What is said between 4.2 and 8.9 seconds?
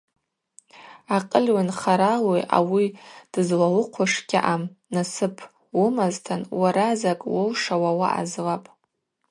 гьаъам, насып уымузтын уара закӏ уылшауа уаъазлапӏ.